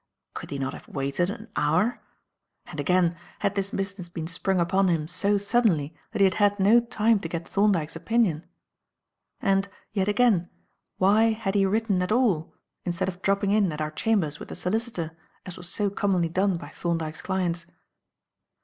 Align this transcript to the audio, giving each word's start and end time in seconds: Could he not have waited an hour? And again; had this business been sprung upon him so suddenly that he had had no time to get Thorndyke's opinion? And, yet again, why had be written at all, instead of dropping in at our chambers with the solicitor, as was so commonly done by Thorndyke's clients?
Could 0.33 0.49
he 0.49 0.57
not 0.57 0.73
have 0.73 0.87
waited 0.87 1.29
an 1.29 1.47
hour? 1.55 2.01
And 2.65 2.79
again; 2.79 3.15
had 3.37 3.53
this 3.53 3.69
business 3.69 4.09
been 4.09 4.25
sprung 4.25 4.59
upon 4.59 4.87
him 4.87 5.07
so 5.07 5.37
suddenly 5.37 5.93
that 6.11 6.17
he 6.19 6.23
had 6.23 6.33
had 6.41 6.59
no 6.59 6.79
time 6.79 7.19
to 7.19 7.27
get 7.29 7.47
Thorndyke's 7.47 7.95
opinion? 7.95 8.47
And, 9.41 9.69
yet 9.93 10.07
again, 10.07 10.49
why 10.97 11.33
had 11.33 11.53
be 11.53 11.67
written 11.67 12.01
at 12.01 12.11
all, 12.11 12.51
instead 12.83 13.09
of 13.09 13.21
dropping 13.21 13.51
in 13.51 13.71
at 13.71 13.79
our 13.79 13.91
chambers 13.91 14.39
with 14.39 14.49
the 14.49 14.55
solicitor, 14.55 15.15
as 15.45 15.55
was 15.55 15.69
so 15.69 15.91
commonly 15.91 16.29
done 16.29 16.57
by 16.57 16.69
Thorndyke's 16.69 17.21
clients? 17.21 17.67